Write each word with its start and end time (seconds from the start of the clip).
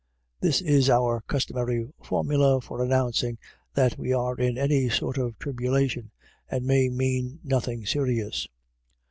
This 0.39 0.61
is 0.61 0.89
our 0.89 1.21
customary 1.27 1.87
formula 2.03 2.59
for 2.59 2.81
announcing 2.83 3.37
that 3.75 3.99
we 3.99 4.11
are 4.11 4.35
in 4.35 4.57
any 4.57 4.89
sort 4.89 5.19
of 5.19 5.37
tribulation, 5.37 6.09
and 6.49 6.65
may 6.65 6.89
mean 6.89 7.39
nothing 7.43 7.85
serious. 7.85 8.47